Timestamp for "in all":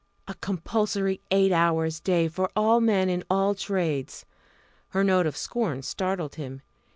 3.07-3.53